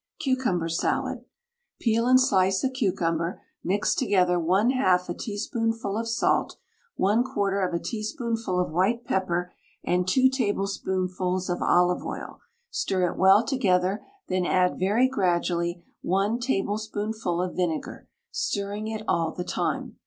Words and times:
CUCUMBER 0.23 0.67
SALAD. 0.67 1.25
Peel 1.79 2.07
and 2.07 2.19
slice 2.19 2.63
a 2.63 2.71
cucumber, 2.71 3.43
mix 3.63 3.93
together 3.93 4.39
1/2 4.39 5.09
a 5.09 5.13
teaspoonful 5.13 5.95
of 5.95 6.07
salt, 6.09 6.57
1/4 6.99 7.63
of 7.67 7.71
a 7.75 7.79
teaspoonful 7.79 8.59
of 8.59 8.71
white 8.71 9.05
pepper, 9.05 9.53
and 9.83 10.07
2 10.07 10.27
tablespoonfuls 10.27 11.51
of 11.51 11.61
olive 11.61 12.03
oil, 12.03 12.39
stir 12.71 13.11
it 13.11 13.15
well 13.15 13.45
together, 13.45 14.03
then 14.27 14.43
add 14.43 14.79
very 14.79 15.07
gradually 15.07 15.83
1 16.01 16.39
tablespoonful 16.39 17.39
of 17.39 17.55
vinegar, 17.55 18.07
stirring 18.31 18.87
it 18.87 19.03
all 19.07 19.31
the 19.31 19.43
time. 19.43 19.97